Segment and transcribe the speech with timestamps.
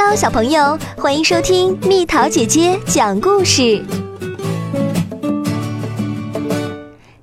[0.00, 3.84] Hello，小朋友，欢迎收听蜜桃姐姐讲故事。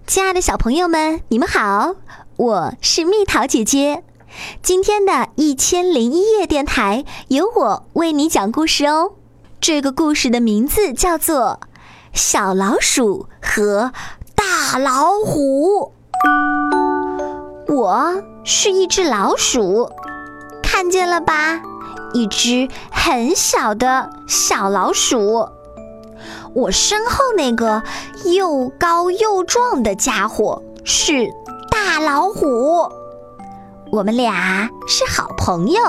[0.05, 1.95] 亲爱的小朋友们，你们好，
[2.35, 4.03] 我是蜜桃姐姐。
[4.61, 9.13] 今天的一千零一夜电台由我为你讲故事哦。
[9.61, 11.61] 这个故事的名字叫做
[12.11, 13.93] 《小老鼠和
[14.35, 15.93] 大老虎》。
[17.73, 19.89] 我是一只老鼠，
[20.61, 21.61] 看见了吧？
[22.15, 25.49] 一只很小的小老鼠。
[26.53, 27.83] 我身后那个
[28.23, 31.27] 又高又壮的家伙是
[31.69, 32.89] 大老虎。
[33.91, 35.81] 我们俩是好朋友。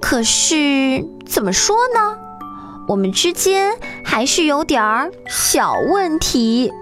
[0.00, 2.18] 可是怎么说呢？
[2.88, 6.72] 我们之间还是有点儿小问题。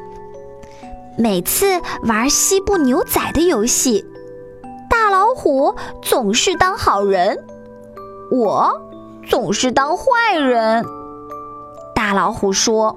[1.18, 4.06] 每次玩西部牛仔的游戏，
[4.88, 7.44] 大老虎总是当好人，
[8.30, 8.80] 我
[9.26, 10.84] 总是当坏人。
[11.94, 12.96] 大老虎说：“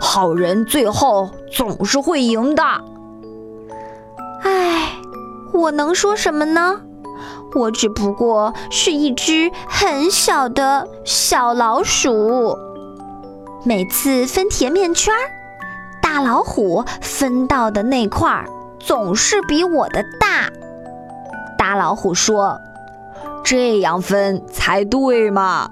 [0.00, 2.62] 好人最后总是会赢的。”
[4.42, 4.92] 唉，
[5.52, 6.80] 我能说什么呢？
[7.54, 12.56] 我只不过是一只很小的小老鼠。
[13.64, 15.20] 每次分甜面圈儿。
[16.00, 18.46] 大老虎分到的那块儿
[18.78, 20.50] 总是比我的大。
[21.56, 22.58] 大老虎说
[23.48, 25.70] ：“这样分才对嘛。”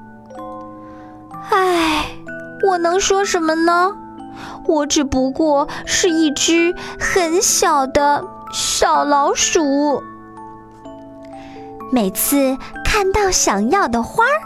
[1.50, 2.06] 唉，
[2.66, 3.92] 我能说什么呢？
[4.66, 10.02] 我只不过是一只很小的小老鼠。
[11.92, 14.40] 每次看到想要的花儿，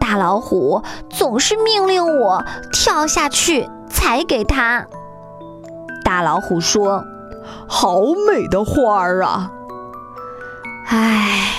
[0.00, 3.68] 大老虎总是命令我跳下去。
[3.88, 4.86] 采给他。
[6.02, 7.04] 大老虎说
[7.68, 9.52] ：“好美的花儿啊！”
[10.88, 11.51] 唉，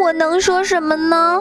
[0.00, 1.40] 我能说什么呢？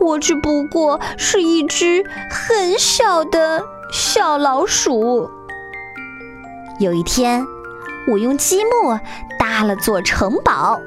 [0.00, 5.30] 我只不过是一只很小的小老鼠。
[6.78, 7.46] 有一天，
[8.08, 8.98] 我用积木
[9.38, 10.80] 搭了座城堡，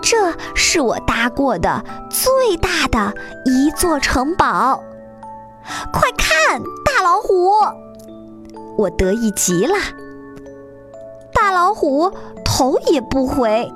[0.00, 3.14] 这是我搭过的最大的
[3.44, 4.82] 一座城堡。
[5.92, 7.50] 快看，大老虎！
[8.76, 9.74] 我得意极了，
[11.34, 12.10] 大老虎
[12.44, 13.70] 头也不回，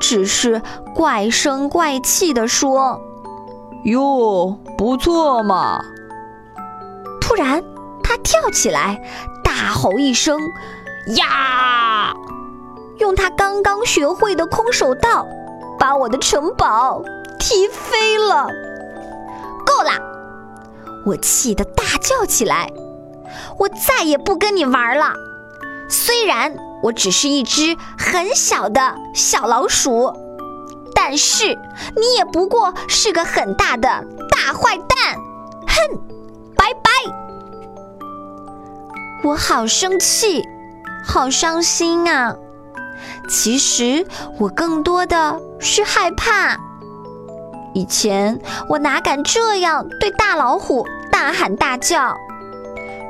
[0.00, 0.62] 只是
[0.94, 3.00] 怪声怪气地说
[3.84, 5.80] ：“哟，不错嘛！”
[7.20, 7.62] 突然，
[8.02, 9.02] 他跳起来，
[9.42, 10.38] 大吼一声
[11.16, 12.14] ：“呀！”
[12.98, 15.26] 用他刚刚学会的空手道，
[15.78, 17.02] 把我的城堡
[17.38, 18.48] 踢飞了。
[19.66, 19.90] 够了！
[21.04, 22.72] 我气得大叫起来。
[23.58, 25.12] 我再也不跟你玩了。
[25.88, 30.12] 虽然我只是一只很小的小老鼠，
[30.94, 31.58] 但是
[31.96, 33.88] 你也不过是个很大的
[34.30, 35.16] 大坏蛋。
[35.66, 35.98] 哼，
[36.54, 36.90] 拜拜！
[39.24, 40.44] 我好生气，
[41.04, 42.36] 好伤心啊。
[43.28, 44.06] 其实
[44.38, 46.56] 我更多的是害怕。
[47.74, 52.14] 以前我哪敢这样对大老虎大喊大叫？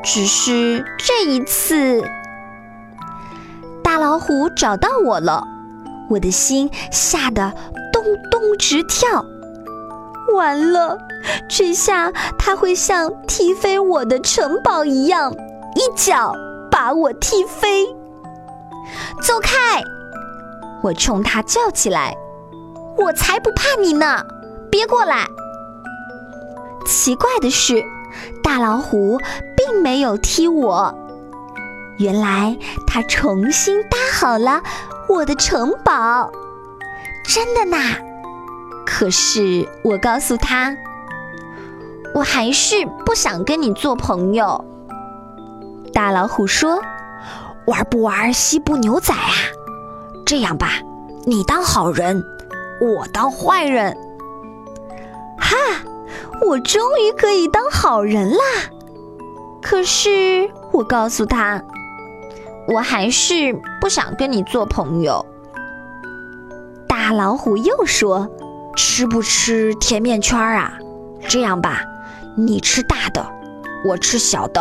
[0.03, 2.03] 只是这一次，
[3.97, 5.43] 大老虎找到我了，
[6.11, 7.55] 我的心吓得
[7.91, 9.25] 咚咚直跳。
[10.37, 10.99] 完了，
[11.49, 16.35] 这下他会像踢飞我的城堡一样，一脚
[16.71, 17.87] 把我踢飞。
[19.23, 19.83] 走开！
[20.83, 22.15] 我冲他叫起来
[22.99, 24.27] ：“我才不怕你呢！
[24.71, 25.27] 别过来！”
[26.85, 27.83] 奇怪的是。
[28.43, 29.19] 大老虎
[29.57, 30.95] 并没有踢我，
[31.99, 34.63] 原来他重新搭好了
[35.09, 36.31] 我的城堡，
[37.25, 37.97] 真的呐！
[38.85, 40.77] 可是我告诉他，
[42.15, 44.65] 我还是不想跟你做朋友。
[45.93, 46.83] 大老虎说
[47.67, 49.33] ：“玩不玩西部牛仔啊？
[50.25, 50.73] 这样吧，
[51.25, 52.23] 你当好人，
[52.81, 53.97] 我当坏人。”
[55.39, 55.57] 哈！
[56.47, 58.39] 我终于可以当好人啦！
[59.63, 61.63] 可是我告诉他，
[62.69, 65.25] 我还是不想跟你做朋友。
[66.89, 68.29] 大老虎又说
[68.77, 70.79] ：“吃不吃甜面圈啊？
[71.29, 71.83] 这样吧，
[72.37, 73.25] 你吃大的，
[73.85, 74.61] 我吃小的。”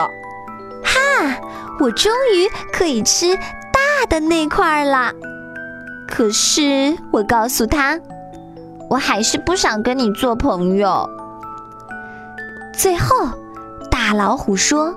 [0.83, 1.39] 哈！
[1.79, 5.11] 我终于可以吃大的那块了。
[6.07, 7.99] 可是我告诉他，
[8.89, 11.09] 我还是不想跟你做朋友。
[12.71, 13.27] 最后，
[13.89, 14.93] 大老虎说：“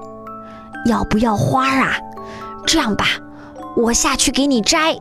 [0.84, 1.96] 要不要花啊？
[2.68, 3.06] 这样吧，
[3.74, 4.94] 我下去给你摘。”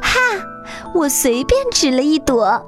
[0.00, 0.18] 哈！
[0.94, 2.66] 我随便指了一朵，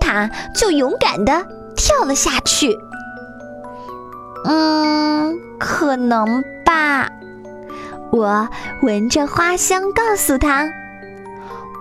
[0.00, 1.46] 它就勇敢地
[1.76, 2.78] 跳了下去。
[4.44, 7.10] 嗯，可能吧。
[8.10, 8.48] 我
[8.82, 10.68] 闻着花香，告诉他：“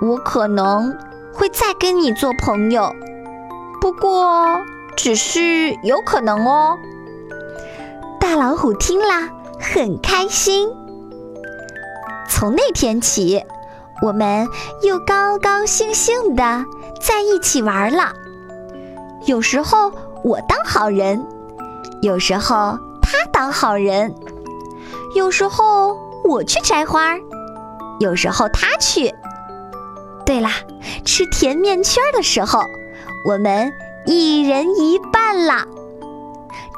[0.02, 0.98] 我可能
[1.32, 2.96] 会再跟你做朋友，
[3.80, 4.62] 不过
[4.96, 6.78] 只是有可能哦。”
[8.20, 9.30] 大老虎听了
[9.60, 10.70] 很开心。
[12.28, 13.44] 从那天起，
[14.02, 14.48] 我们
[14.82, 16.66] 又高高兴兴的
[17.02, 18.14] 在一起玩了。
[19.26, 19.92] 有时候
[20.24, 21.26] 我当好人，
[22.02, 24.14] 有时候他当好人，
[25.16, 27.18] 有时候我去摘花，
[28.00, 29.14] 有时候他去。
[30.26, 30.50] 对了，
[31.06, 32.64] 吃甜面圈的时候，
[33.26, 33.72] 我们
[34.06, 35.66] 一人一半啦。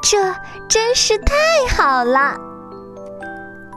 [0.02, 0.34] 这
[0.68, 1.34] 真是太
[1.76, 2.36] 好了。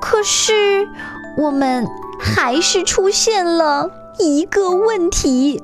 [0.02, 0.88] 可是。
[1.38, 1.88] 我们
[2.20, 5.64] 还是出现了一个问题，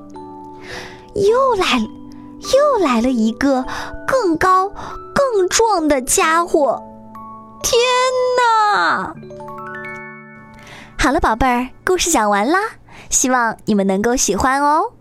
[1.13, 3.65] 又来，又来了一个
[4.07, 6.81] 更高、更壮的家伙！
[7.61, 7.79] 天
[8.37, 9.13] 哪！
[10.97, 12.59] 好了，宝贝儿，故事讲完啦，
[13.09, 14.91] 希望你们能够喜欢哦。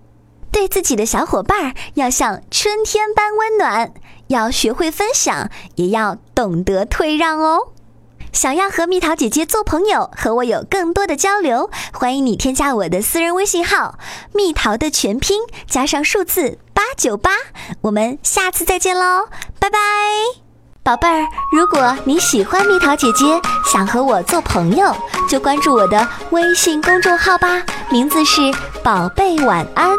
[0.50, 3.93] 对自己的小伙伴要像春天般温暖，
[4.28, 7.69] 要学会分享，也要懂得退让哦。
[8.34, 13.96] 想要和蜜桃姐姐做朋友，和我有更多的交流，欢迎你添加我的私人微信号
[14.34, 17.31] “蜜桃”的全拼加上数字八九八。
[17.82, 19.28] 我们下次再见喽，
[19.60, 19.78] 拜拜，
[20.82, 21.28] 宝贝儿！
[21.52, 23.40] 如果你喜欢蜜桃姐姐，
[23.72, 24.92] 想和我做朋友，
[25.31, 28.40] 就关注我的微信公众号吧，名字是
[28.82, 29.90] “宝贝晚安”。